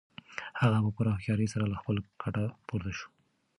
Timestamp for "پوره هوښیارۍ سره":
0.95-1.65